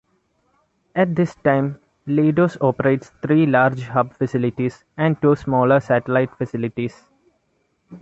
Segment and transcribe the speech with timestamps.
[0.95, 7.03] At this time Leidos operates three large hub facilities and two smaller satellite facilities.